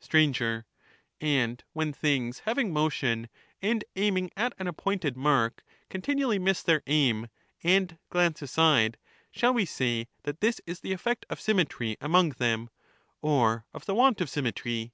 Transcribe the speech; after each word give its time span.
Str, 0.00 0.18
And 1.18 1.64
when 1.72 1.94
things 1.94 2.40
having 2.40 2.74
motion, 2.74 3.30
and 3.62 3.86
aiming 3.96 4.30
at 4.36 4.52
an 4.58 4.66
appointed 4.66 5.16
mark, 5.16 5.64
continually 5.88 6.38
miss 6.38 6.62
their 6.62 6.82
aim 6.86 7.28
and 7.64 7.96
glance 8.10 8.42
aside, 8.42 8.98
ehall 9.34 9.54
we 9.54 9.64
say 9.64 10.06
that 10.24 10.42
this 10.42 10.60
is 10.66 10.80
the 10.80 10.92
effect 10.92 11.24
of 11.30 11.40
symmetry 11.40 11.96
among 12.02 12.32
them, 12.32 12.68
or 13.22 13.64
of 13.72 13.86
the 13.86 13.94
want 13.94 14.20
of 14.20 14.28
symmetry 14.28 14.92